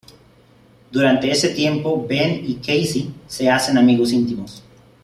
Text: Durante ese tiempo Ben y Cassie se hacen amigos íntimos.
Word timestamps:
Durante 0.89 1.29
ese 1.29 1.49
tiempo 1.49 2.03
Ben 2.09 2.43
y 2.43 2.55
Cassie 2.55 3.13
se 3.27 3.47
hacen 3.51 3.77
amigos 3.77 4.11
íntimos. 4.11 4.63